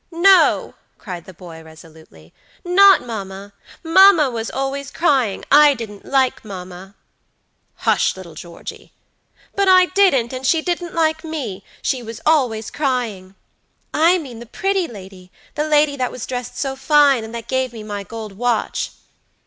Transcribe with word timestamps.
"No," 0.09 0.73
cried 0.97 1.25
the 1.25 1.33
boy 1.35 1.61
resolutely, 1.61 2.33
"not 2.65 3.03
mamma. 3.05 3.53
Mamma 3.83 4.31
was 4.31 4.49
always 4.49 4.89
crying. 4.89 5.45
I 5.51 5.75
didn't 5.75 6.05
like 6.07 6.43
mamma" 6.43 6.95
"Hush, 7.75 8.17
little 8.17 8.33
Georgey!" 8.33 8.93
"But 9.53 9.67
I 9.67 9.85
didn't, 9.85 10.33
and 10.33 10.43
she 10.43 10.59
didn't 10.63 10.95
like 10.95 11.23
me. 11.23 11.63
She 11.83 12.01
was 12.01 12.19
always 12.25 12.71
crying. 12.71 13.35
I 13.93 14.17
mean 14.17 14.39
the 14.39 14.47
pretty 14.47 14.87
lady; 14.87 15.31
the 15.53 15.65
lady 15.67 15.95
that 15.97 16.11
was 16.11 16.25
dressed 16.25 16.57
so 16.57 16.75
fine, 16.75 17.23
and 17.23 17.35
that 17.35 17.47
gave 17.47 17.71
me 17.71 17.83
my 17.83 18.01
gold 18.01 18.31
watch." 18.31 18.93